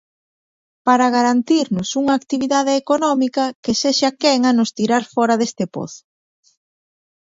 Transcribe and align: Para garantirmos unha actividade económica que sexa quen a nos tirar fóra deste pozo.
Para 0.87 1.11
garantirmos 1.17 1.89
unha 2.01 2.13
actividade 2.19 2.73
económica 2.83 3.43
que 3.63 3.73
sexa 3.81 4.09
quen 4.21 4.39
a 4.49 4.51
nos 4.57 4.73
tirar 4.77 5.03
fóra 5.13 5.35
deste 5.39 5.65
pozo. 5.75 6.01